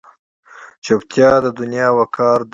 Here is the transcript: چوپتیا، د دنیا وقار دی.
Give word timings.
چوپتیا، 0.83 1.31
د 1.43 1.47
دنیا 1.59 1.87
وقار 1.99 2.39
دی. 2.43 2.49